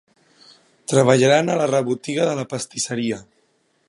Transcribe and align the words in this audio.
Treballaran 0.93 1.51
a 1.51 1.57
la 1.59 1.67
rebotiga 1.73 2.25
de 2.31 2.35
la 2.41 2.47
pastisseria. 2.55 3.21